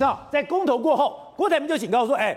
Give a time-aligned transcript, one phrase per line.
[0.00, 2.34] 那在公投过后，郭台铭就警告说，哎，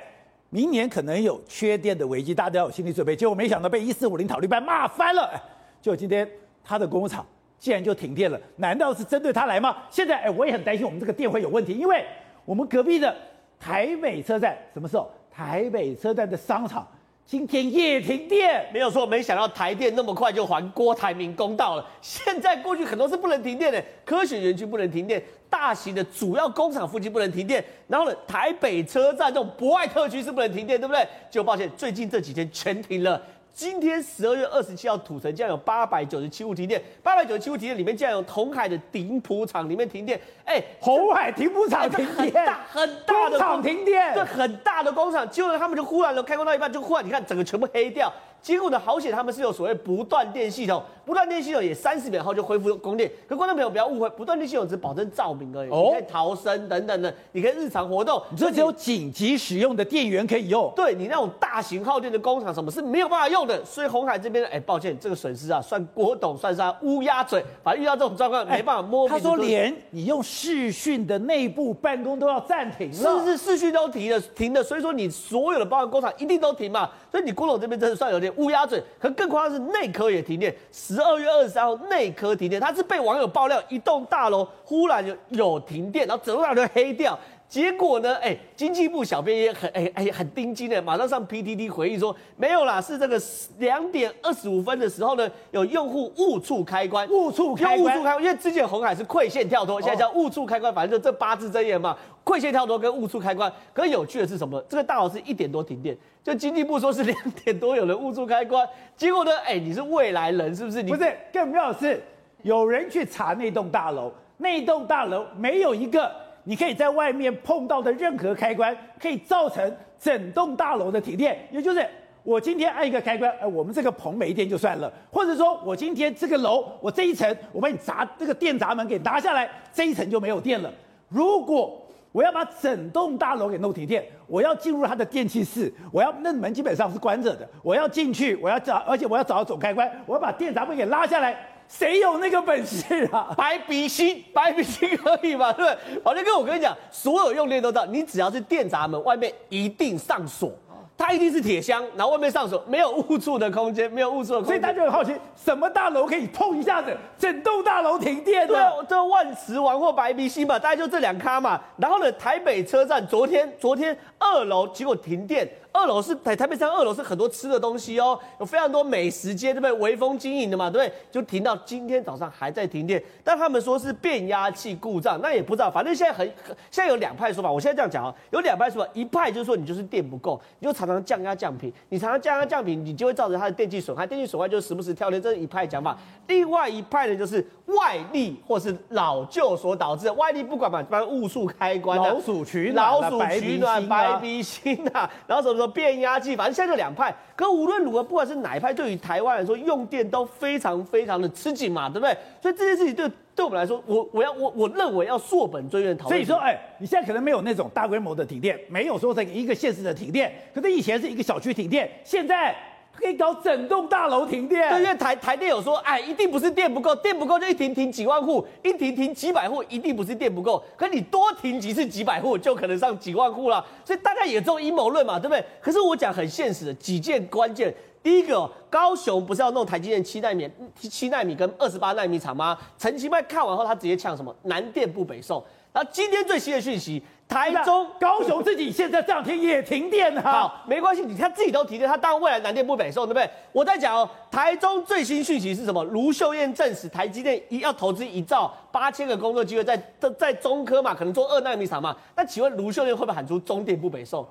[0.50, 3.16] 明年可能有缺电的危机，大家要有心理准备。
[3.16, 5.42] 结果没想到被一四五零讨论班骂翻了，哎，
[5.82, 6.30] 就今天
[6.62, 7.26] 他的工厂
[7.58, 9.78] 竟然就停电了，难道是针对他来吗？
[9.90, 12.06] 现在哎，我也很担心我们这个电会有问题，因为
[12.44, 13.16] 我们隔壁的
[13.58, 15.10] 台北车站什么时候？
[15.32, 16.86] 台北车站的商场。
[17.26, 19.06] 今天也停电，没有错。
[19.06, 21.90] 没想到台电那么快就还郭台铭公道了。
[22.02, 31.08] 现在过去很多是不能停电的，科学园区不能停电，大型的主要工厂附近不能停电，然后呢，台北车站这种博爱特区是不能停电，对不对？
[31.32, 33.20] 就抱歉，最近这几天全停了。
[33.54, 48.12] 今天十二月二十七号，土城竟然有八百九十七户停电，八百九十七户停电里面竟然有同海的顶埔厂里面停电，哎，红海顶埔厂停电，很大很大的厂停电，对，很大的工厂，结果他们就忽然了开工到一半就忽然你看整个全部黑掉。
[48.42, 53.12] 结果呢，好险他们是有所谓不断电系统，不断电系统也三十秒后就恢复供电。
[53.28, 58.22] 可观众朋友不要误会，不断电系统只保证照明而已，哦、你可以逃生等等的，你可以日常活动。
[58.32, 63.64] 你说只有紧急使用的电源可以用，对你那种大型耗电的工厂，什么是没有办法用的。
[63.66, 67.44] 所以红海这边，哎，抱歉，这个损失啊，算郭董算是他乌鸦嘴。
[67.64, 69.08] 反正遇到这种状况，没办法摸。
[69.08, 74.64] 他说连你用视讯的内部办公都要暂停了，是是视讯都停了，停了。
[74.64, 76.90] 所以说你所有的包含工厂一定都停嘛。
[77.12, 78.82] 所以你郭董这边真的算有点乌鸦嘴。
[79.00, 80.56] 可更夸张的是内科也停电，
[80.94, 87.18] 十二月二十三号内科停电，他是被网友爆料一栋大楼忽然有有停电，然后整栋大楼黑掉。
[87.50, 93.22] 结果呢，哎，经济部小编也很哎哎很盯紧的，马上上 PTT 回应说没有啦，是这个
[93.60, 103.54] 两点二十五分的时候呢，有用户误触开关，误触开关，误触开关，因为之前红海是馈线跳脱，现在叫误触开关，反正就这八字真言嘛，馈线跳脱跟误触开关。
[103.72, 104.60] 可有趣的是什么？
[104.68, 110.82] 这个大楼是一点多停电，就经济部说是两点多有人误触开关，结果呢，哎，你是未来人是不是？
[110.82, 112.02] 你不是，更妙的是
[112.42, 116.23] 有人去查那栋大楼，那栋大楼没有一个。
[116.44, 121.38] 你可以在外面碰到的任何开关，可以造成整栋大楼的停电。
[121.52, 121.86] 也就是
[122.24, 130.72] 我今天按一个开关，哎，我们这个棚没电就算了；或者说我今天这个楼，我这一层我把你闸这个电闸门给拿下来，这一层就没有电了。
[131.10, 131.80] 如果
[132.12, 141.36] 我要把整栋大楼给弄停电，我要进入它的电气室，我要那门基本上是关着的，我要进去，我要找，而且我要找到总开关，我要把电闸门给拉下来。
[141.76, 143.34] 谁有那个本事啊？
[143.36, 145.52] 白鼻心，白鼻心可以吗？
[145.52, 146.00] 对不对？
[146.02, 150.52] 宝杰哥，我跟你讲，所有用电都知道，你只要是电闸门外面一定上锁，
[150.96, 154.48] 它一定是铁箱，然后外面上锁，没有误触的空间，没有误触的空间。
[154.50, 158.48] 所以大家就很好奇，什么大楼可以碰一下子，整栋大楼停电？
[158.48, 158.56] 对，
[158.88, 161.60] 这万磁王或白鼻心嘛，大概就这两咖嘛。
[161.78, 165.50] 然后呢，台北车站昨天，昨天二楼结果停电。
[165.74, 169.72] 二楼是台台北山，二楼是很多吃的东西哦，有非常多美食街，对不对？
[169.74, 170.94] 微风经营的嘛，对不对？
[171.12, 175.72] 就停到今天早上还在停电，但他们说是变压器故障，那也不知道。
[175.72, 176.26] 反正现在很，
[176.70, 177.52] 现在有两派说法。
[177.52, 185.98] 我现在这样讲啊，有两派说法，一派就是说你就是电不够，你就常常降压降频，你常常降压降频，你就会造成它的电器损害，电器损坏就时不时跳电，这是一派讲法。
[186.28, 197.16] 另外一派呢，就是外力或是老旧所导致的，外力不管嘛，反正误触开关、老鼠取暖、老鼠取暖、白鼻心啊，然后什么变压器，反正现在就两派。
[197.36, 202.16] 可无论如何，不管是哪一派，对于台湾来说，用电都非常非常的吃紧嘛，对不对？
[202.42, 206.18] 所以这件事情对对我们来说，我我要我我认为要溯本追源讨论。
[206.18, 212.56] 所以说，哎，你现在可能没有那种大规模的停电，没有说这个一个县市的停电，可是以前是一个小区停电，现在。
[212.96, 220.64] 可以搞整栋大楼停电，对，因为台台电有说，哎，一定不是电不够，电不够就一停停几万户，一停停几百户，一定不是电不够。
[220.78, 223.66] 可你多停几次几百户，就可能上几万户了。
[223.84, 225.44] 所以大家也做阴谋论嘛，对不对？
[225.60, 230.50] 可是我讲很现实的几件关键，第一个，高雄不是要弄台积电七奈米、
[230.80, 232.58] 七奈米跟二十八奈米厂吗？
[232.78, 234.34] 陈其迈看完后，他直接呛什么？
[234.44, 235.44] 南电不北送。
[235.74, 237.04] 然后今天最新的讯息。
[237.26, 240.22] 台中、高雄自己现在这两天也停电了。
[240.22, 243.28] 好，没关系，你看自己都停电，他当然未来南电不北送，对不对？
[243.52, 245.84] 我在讲哦，台中最新讯息是什么？
[245.86, 249.82] 卢秀燕证实，台积电一要投资一兆八千个工作机会在
[250.20, 251.96] 在中科嘛，可能做二纳米厂嘛。
[252.16, 254.24] 那请问卢秀燕会不会喊出中电不北送？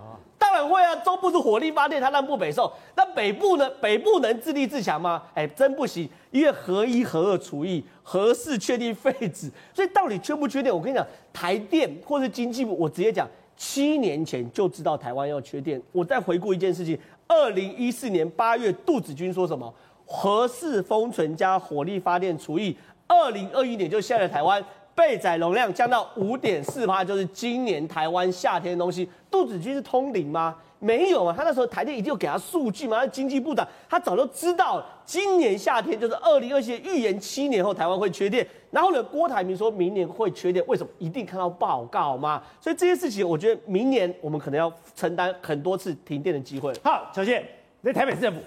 [0.43, 2.71] 当然会啊，中部是火力发电，它让不北受。
[2.97, 3.71] 那北部呢？
[3.81, 5.23] 北部能自立自强吗？
[5.35, 10.75] 哎，真不行，因为合一、合二除一，核四确定废止，所以到底缺不缺电？
[10.75, 15.81] 我跟你讲，台电或是经济部，我直接讲，七年前就知道台湾要缺电。
[15.93, 16.99] 我再回顾一件事情，
[17.29, 19.73] 二零一四年八月，杜子君说什么？
[20.05, 24.63] 核四封存加火力发电除以，二零二一年就下了台湾。
[24.95, 29.09] 备载容量降到五点四趴，就是今年台湾夏天的东西。
[29.31, 30.57] 杜子君是通灵吗？
[30.79, 32.99] 没有啊，他那时候台电一定有给他数据嘛。
[32.99, 38.47] 他经济部长他早就知道今年夏天就是二零二七预言七年后台湾会缺电。
[38.71, 40.91] 然后呢，郭台铭说明年会缺电，为什么？
[40.99, 42.43] 一定看到报告吗？
[42.61, 46.73] 所以这些事情，我觉得明年我们可能要承担很多次停电的机会。
[46.83, 47.47] 好，小谢，
[47.83, 48.41] 在台北市政府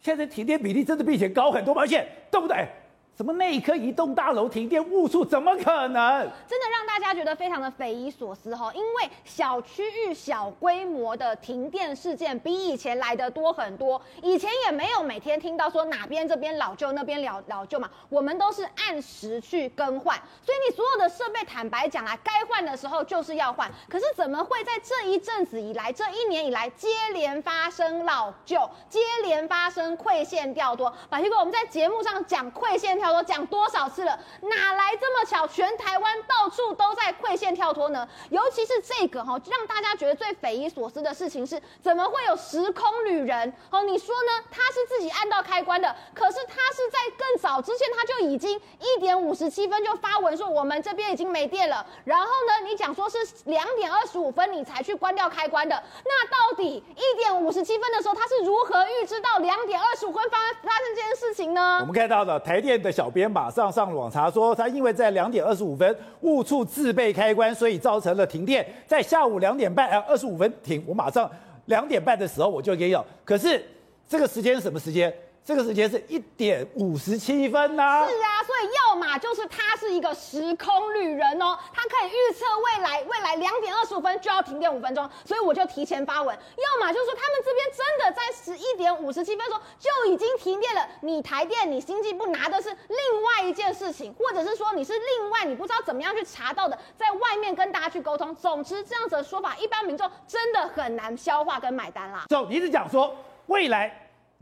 [0.00, 2.66] 现在停电比例真的比以前高很多，而且对不对？
[3.14, 6.20] 什么那一颗移动大楼停电误触，怎么可能？
[6.48, 14.00] 真的让大家觉得非常的匪夷所思哈，因为小区域小规模的停电事件比以前来的多很多。
[14.22, 23.70] 以前也没有每天听到说哪边这边老旧，那边老老旧嘛，我们都是按时去更换，所以你所有的设备，坦白讲啊，该换的时候就是要换。
[23.90, 30.90] 可是怎么会在这一阵子以来，这一年以来接连发生老旧，接连发生馈线掉脱？
[31.10, 33.01] 把这个我们在节目上讲馈线。
[33.02, 34.16] 跳脱讲多少次了？
[34.42, 35.44] 哪来这么巧？
[35.48, 38.08] 全台湾到处都在溃线跳脱呢？
[38.30, 43.52] 尤其是这个哈，让大家觉得最匪夷所思的事情是，怎么会有时空旅人？
[43.70, 44.44] 哦，你说呢？
[44.52, 51.84] 他是己按到开关的，可是他是在更早之前他就已经一点五十七分就发文说我们这边已经没电了。
[52.04, 61.78] 然后呢，你讲说是两点二十五分你才去关掉开关的，那到底一点五十七分的时候他是如何预知到两点二十五分发发生这件事情呢？
[61.80, 62.92] 我们看到的台电的。
[62.92, 68.64] 小编马上上网查说，他因为在两点二十五分误触自备开关，所以造成了停电。
[68.86, 70.84] 在下午两点半，呃，二十五分停。
[70.86, 71.28] 我马上
[71.64, 73.64] 两点半的时候我就给有，可是
[74.12, 75.10] 这个时间是什么时间？
[75.42, 78.06] 这个时间是一点五十七分呐、啊。
[78.06, 86.36] 是啊，所以要么就是他是一个时空旅人哦，他可以预测未来，未来两点二十五分就要停电五分钟，所以我就提前发文。
[86.36, 98.36] 要么就是说他们这边真的在十一点五十七分钟就已经停电了，你台电你经济部拿的是另外一件事情，或者是说你是另外你不知道怎么样去查到的，在外面跟大家去沟通。
[98.36, 102.26] 总之这样子的说法，一般民众真的很难消化跟买单啦。
[102.28, 103.16] 走，你一直讲说
[103.46, 103.92] 未来。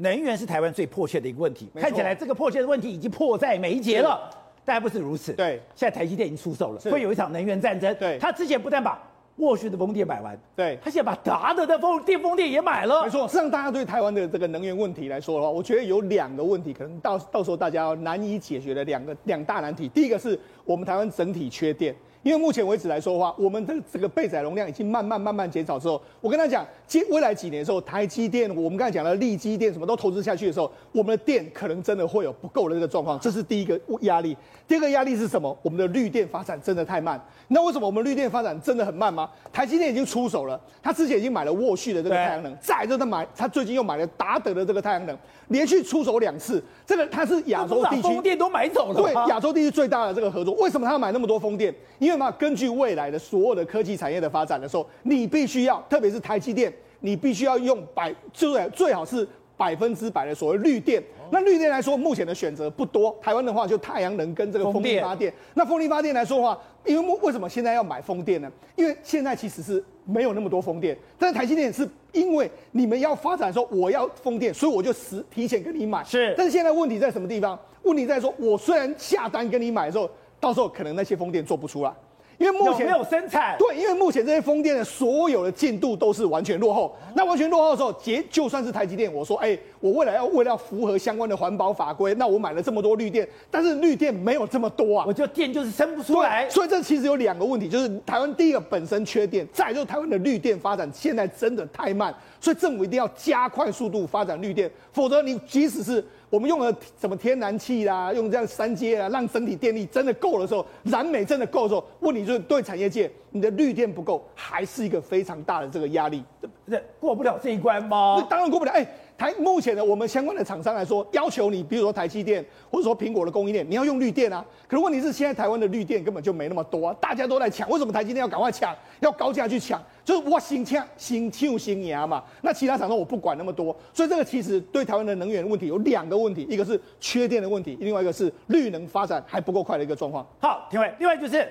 [0.02, 4.30] 能源是台湾最迫切的一个问题，看起来这个迫切的问题已经迫在眉睫了，
[4.64, 5.34] 但还不是如此。
[5.34, 7.94] 对，现在台积电已经出手了，会有一场能源战争。
[7.96, 8.98] 对，他之前不但把
[9.36, 13.02] 沃旭的风电买完，对，他现在把达德的风电风电也买了。
[13.04, 19.86] 没错，实际上大家对台湾的这个能源问题来说的话，我觉得有两个问题，可能到到时候大家要难以解决的两个两大难题。
[19.90, 21.94] 第一个是我们台湾整体缺电。
[22.22, 34.36] 因为目前为止来说的话，我们的这个备载容量已经慢慢慢慢减少之后，我跟他讲，接未来几年的时候，台积电，我们刚才讲的力积电什么都投资下去的时候，我们的电可能真的会有不够的这个状况，这是第一个压力。
[34.68, 35.56] 第二个压力是什么？
[35.62, 37.20] 我们的绿电发展真的太慢。
[37.48, 39.28] 那为什么我们绿电发展真的很慢吗？
[39.52, 45.16] 台积电已经出手了，他之前已经买了沃旭的这个太阳能，再就是他买，他最近又买了达德的这个太阳能，
[45.50, 46.60] 连续出手两次。
[46.84, 50.52] 这个它是亚洲地区风电都买走了，对，亚洲地区最大的这个合作。
[50.54, 51.72] 为什么他要买那么多风电？
[52.00, 59.26] 因为嘛，根据未来的所有的科技产业的发展的时候，你必须要，特别是台积电，你必须要用百，最最好是
[59.56, 61.02] 百分之百的所谓绿电。
[61.32, 63.16] 那绿电来说，目前的选择不多。
[63.22, 65.30] 台湾的话，就太阳能跟这个风力发电。
[65.30, 68.50] 电那风力发电来说的话，因为为什么现在要买风电呢？
[68.74, 76.02] 因为现在其实是没有那么多风电，但是台积电是因为你们要发展说我要风电，所以我就实提前跟你买。
[76.04, 76.34] 是。
[76.36, 77.58] 但是现在问题在什么地方？
[77.82, 80.10] 问题在说，我虽然下单跟你买的时候。
[80.42, 81.92] 到时候可能那些风电做不出来，
[82.40, 83.54] 因为目前没有生产。
[83.58, 86.96] 对，因为目前这些风电的所有的进度都是完全落后。
[87.14, 96.48] 那完全落后的时候，结就算是台积电，我说，哎，我未来要为了要符合相关的环保法规，那我买了这么多绿电，但是绿电没有这么多啊，我就电就是生不出来。
[96.48, 106.02] 所以这其实有两个问题，就是台湾第一个本身缺电，再就是台湾的绿电发展现在真的太慢，所以政府一定要加快速度发展绿电，否则你即使是。
[106.30, 116.22] 我们用了什么天然气啦，用这样三阶啊，让整体电力真的够的时候，燃煤真的够的时候，问你就是对产业界，你的绿电不够，还是一个非常大的这个压力，
[116.70, 118.24] 这过不了这一关吗？
[118.30, 118.86] 当然过不了，哎。
[119.20, 124.42] 台目前的我们相关的厂商来说，要求你，比如说台积电或者说苹果的供应链，你要用绿电啊。
[124.66, 127.68] 可是问题是，现在台湾的绿电根本就没那么多啊，大家都在抢。
[127.68, 129.78] 为什么台积电要赶快抢，要高价去抢？
[130.10, 132.24] 就是我先抢，先抢先赢嘛。
[132.42, 133.66] 那其他厂商我不管那么多。
[133.92, 140.26] 所以这个其实对台湾的能源问题有两个问题，一个是缺电的问题，另外一个是绿能发展还不够快的一个状况。
[140.40, 141.48] 好，廷伟，另外就是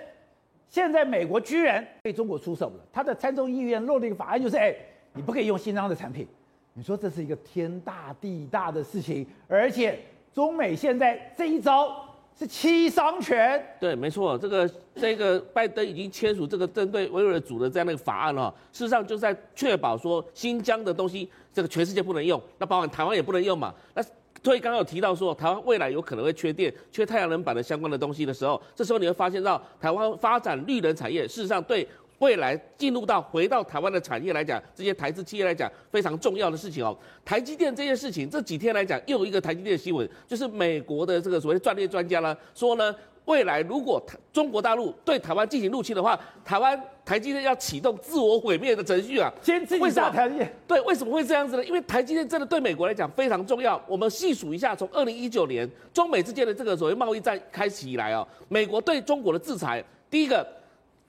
[0.67, 4.75] 现在美国居然对中国出手了，他的参众议院落了一个法案，就是哎，
[5.13, 6.27] 你不可以用新疆的产品。
[6.73, 9.97] 你说这是一个天大地大的事情，而且
[10.33, 12.08] 中美现在这一招
[12.39, 13.61] 是七伤拳。
[13.81, 18.53] 对，没错，这个这个拜登已经签署这个针对维吾尔族的这样的一个法案了。
[18.71, 23.75] 事实上就是在确保说新疆的东西，这个全世界不能用，那包括台湾也不能用嘛。
[23.93, 24.01] 那
[24.41, 31.85] 所以刚刚有提到说，台湾未来有可能会缺电、缺太阳能板的相关的东西的时候，这时候你会发现到台湾发展绿能产业，事实上对
[32.19, 36.97] 未来进入到回到台湾的产业来讲，这些台资企业来讲非常重要的事情哦。
[37.25, 42.95] 台积电这件事情，这几天来讲又有一个台积电的新闻，就是美国的这个所谓战略专家呢说呢。
[43.25, 49.31] 未来如果中国大陆对台湾进行入侵的话，台湾台积电要启动自我毁灭的程序啊！
[49.39, 50.51] 先自己打台积电。
[50.67, 51.63] 对，为什么会这样子呢？
[51.63, 53.79] 因为台积电真的对美国来讲非常重要。
[53.87, 60.47] 我们细数一下，从二零一九年中美之间的这个所谓贸易战开始以来哦，美国对中国的制裁，第一个。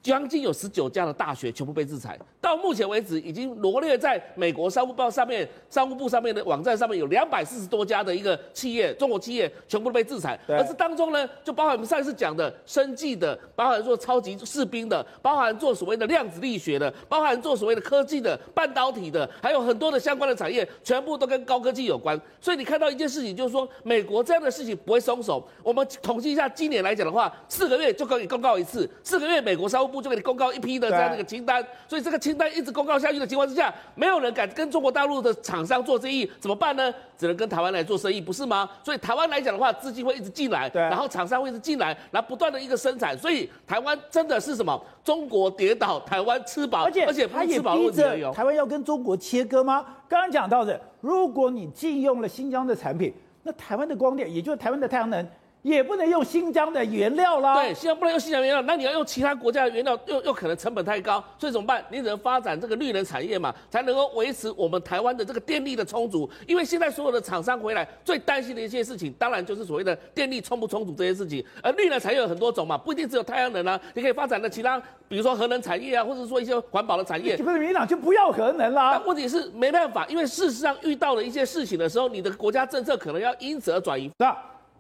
[0.03, 10.39] 将近有十九家的大学全部被制裁，到目前为止已经罗列在美国商务报上面、商务部上面的网站上面有两百四十多家的一个企业，中国企业全部被制裁。
[10.49, 22.19] 而是当中呢，就包含我们上一次讲的生技的，包含做超级士兵的，包含做所谓的量子力学的，包含做所谓的科技的、半导体的，还有很多的相关的产业，全部都跟高科技有关。
[22.41, 25.47] 所以你看到一件事情，就是说美国这样的事情不会松手。
[25.63, 36.93] 我们统计一下，今年来讲的话，四个月就可以公告一次，四个月美国商务部就给你公告一批的这样的一个清单，所以这个清单一直公告下去的情况之下，没有人敢跟中国大陆的厂商做生意，怎么办呢？
[37.19, 38.69] 只能跟台湾来做生意，不是吗？
[38.83, 44.81] 所以台湾来讲的话，资金会一直进来，然后厂商会一直进来，然后不断的一个生产，所以台湾真的是什么？
[45.05, 49.85] 中国跌倒，台湾吃饱，而且而且他也逼着台湾要跟中国切割吗？
[50.09, 55.27] 刚刚讲到的，如果你禁用了新疆的产品，那台湾的光电，也就是台湾的太阳能。
[55.63, 57.55] 也不能用新疆的原料啦。
[57.55, 61.85] 对，新疆不能用新疆原料，那你要用其他国家的原料，又又可能成本太高，所以怎么办？
[61.91, 66.29] 你只能发展这个绿能产业嘛，才能够维持我们台湾的这个电力的充足。
[66.47, 71.45] 因为现在所有的厂商回来最担心的一件事情，当然就是所谓的电力充不充足这些事情。
[71.63, 77.37] 而绿能产业有很多种嘛，不一定只有太阳能啊，你可以发展的其他，比如说核能产业啊，或者说一些环保的产业。
[77.37, 78.93] 不是民进党就不要核能啦？
[78.93, 84.11] 但问题是没办法，因为事实上遇到了一些事情的时候，你的国家政策可能要因此而转移。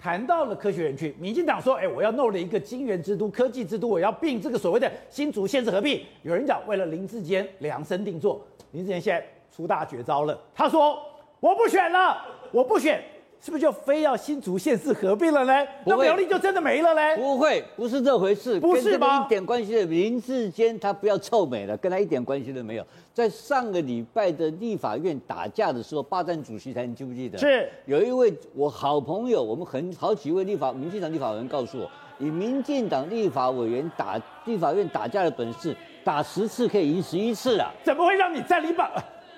[0.00, 8.42] 谈到了科学园区，民进党说：“哎，我要弄了一个金源之都、科技之都，我要并这个所谓的新竹县市合并。”有人讲，为了林志坚量身定做，
[8.73, 10.40] 林志坚现在出大绝招了。
[10.54, 10.99] 他说
[11.38, 12.99] ：“我不选了，我不选。”
[13.42, 15.66] 是不是就非要新竹县市合并了呢？
[15.87, 17.16] 那苗栗就真的没了呢？
[17.16, 19.25] 不会，不是这回事，不是吗？
[19.25, 19.85] 一点关系的。
[19.87, 22.87] 林志坚他不要臭美了，跟他一点关系都没有。
[23.14, 27.38] 在上个礼拜的立法院打架的时候，霸占主席台，你记不记得？
[27.38, 37.73] 是有一位我好朋友，我们很好几位立法民进党立法委员告诉我，以民进党立法委员打立法院打架的本事，打十次可以赢十一次啊！
[37.82, 38.90] 怎么会让你占领榜？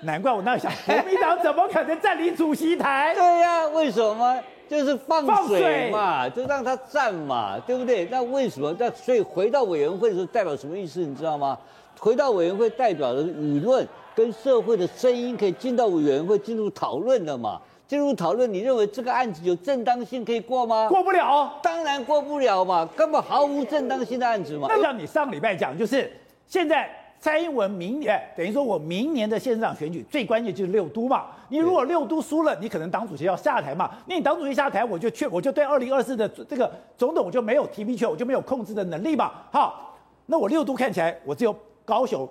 [0.03, 3.13] 难怪我那想，国民党怎么可能占领主席台？
[3.15, 4.39] 对呀、啊，为什么？
[4.69, 8.07] 就是放水嘛，水就让他占嘛，对不对？
[8.09, 8.75] 那为什么？
[8.79, 11.01] 那所以回到委员会的时候，代表什么意思？
[11.01, 11.57] 你知道吗？
[11.99, 17.61] 回到委员会，代表的舆论跟社会的声音可以进到委员会进入讨论了嘛？
[17.87, 20.87] 进入讨论，你认为这个案子有正当性可以过吗？
[20.87, 24.67] 过不了，当然过不了嘛，根本毫无正当性的案子嘛。
[24.69, 26.11] 那像你上礼拜讲，就是
[26.47, 26.89] 现在。
[27.23, 31.27] 蔡英文明年等于说，我明年的县市长选举最关键就是六都嘛。
[31.47, 33.89] 你如果六都输了，你可能党主席要下台嘛。
[34.05, 39.31] 那你党主席下台，我就确我就对二零二四的这个总统我就没有提名权，我就没有控制的能力嘛。
[39.53, 42.27] 好，那我六都看起来我只有高雄、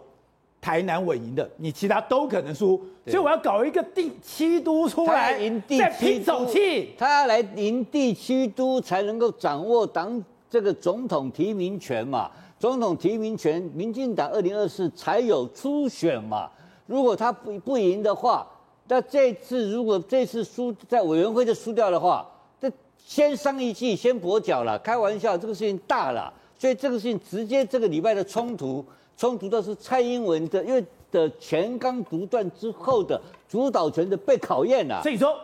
[0.60, 5.38] 台南稳赢的，你其他都可能输，所以我要搞一个第七都出来，
[5.70, 6.90] 再拼手气。
[6.98, 12.30] 他要来赢第七都，才能够掌握党这个总统提名权嘛。
[12.62, 16.48] 总统提名权，民进党二零二四才有初选嘛。
[16.86, 18.46] 如果他不不赢的话，
[18.86, 22.24] 那这次如果这次输在委员会就输掉的话，
[22.60, 24.78] 这先伤一计，先跛脚了。
[24.78, 28.84] 开玩笑，这个事情大了，所以这个事情直接这个礼拜的冲突，
[29.16, 35.02] 冲突的是蔡英文的，因为的全纲独断之后的主导权的被考验了。
[35.02, 35.34] 所以说，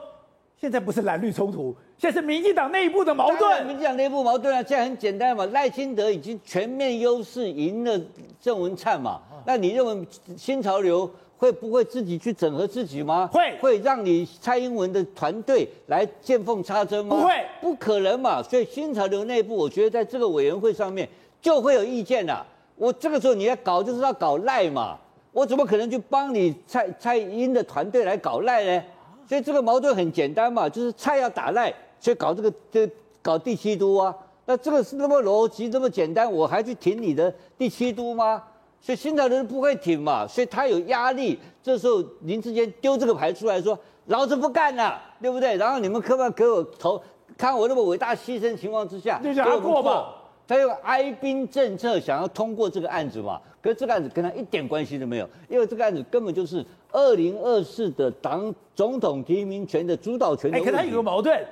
[0.56, 1.74] 现在不是蓝绿冲突。
[1.98, 8.00] 现在是民进党内部的矛盾，民进党内部矛盾啊，现在很简单嘛，赖清德已经全面优势赢了
[8.40, 13.28] 郑文灿嘛，那你认为新潮流会不会自己去整合自己吗？
[13.32, 17.16] 会，会让你蔡英文的团队来见缝插针吗？
[17.16, 21.08] 不会，不可能嘛，所以新潮流内部，我觉得在这个委员会上面
[21.42, 22.46] 就会有意见了。
[22.76, 24.96] 我这个时候你要搞就是要搞赖嘛，
[25.32, 28.84] 我怎么可能去帮你蔡蔡英的团队来搞赖呢？
[29.28, 31.74] 所以这个矛盾很简单嘛，就是蔡要打赖。
[32.00, 32.90] 所以搞这个，这
[33.20, 34.14] 搞第七都啊，
[34.46, 38.42] 那这个是那么逻辑，这么简单，我还去挺你的第七都吗？
[38.80, 41.38] 所以新潮人不会挺嘛，所以他有压力。
[41.62, 43.76] 这时候林志坚丢这个牌出来说，
[44.06, 45.56] 老子不干了，对不对？
[45.56, 47.02] 然后你们可不可以给我投？
[47.36, 50.14] 看我那么伟大牺牲情况之下，就让他过吧。
[50.46, 53.38] 他用哀兵政策想要通过这个案子嘛？
[53.60, 60.70] 可是这个案子跟他一点关系都没有，因为这个案子根本就是二零二四的党总统提名权的主导权的问题。
[60.70, 61.44] 哎，可他有个矛盾。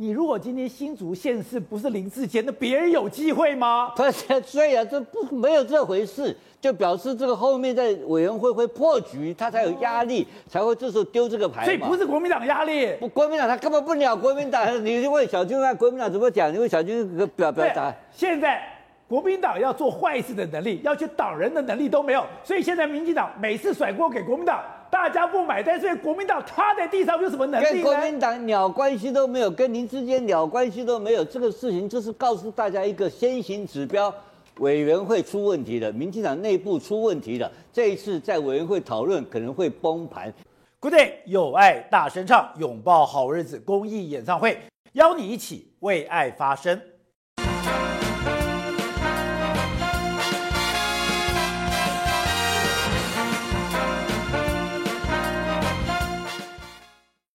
[0.00, 3.90] 你如果今天新竹县市不是林志坚，那别人有机会吗？
[3.96, 11.64] 不是，所以啊，这不没有这回事，就表示这个后面在委员会会破局，他才有压力，才会这时候丢这个牌。
[11.64, 14.84] 所以不是国民党压力，不，国民党他根本不鸟国民党。
[14.84, 16.54] 你就问小军啊国民党怎么讲？
[16.54, 17.92] 你问小军表表达。
[18.12, 18.62] 现在
[19.08, 24.62] 国民党要做坏事的能力，要去挡人的能力都没有，所以现在民进党每次甩锅给国民党。
[24.90, 27.64] 大家不买单，所以国民党趴在地上有什么能力？
[27.64, 31.24] 跟国民党鸟关系都没有，跟您之间鸟关系都没有。
[31.24, 34.12] 这个事情就是告诉大家一个先行指标，
[34.58, 37.50] 委员会出问题了，民进党内部出问题了。
[37.72, 40.32] 这一次在委员会讨论可能会崩盘。
[40.80, 44.58] Good day，有爱大声唱，拥抱好日子公益演唱会，
[44.92, 46.80] 邀你一起为爱发声。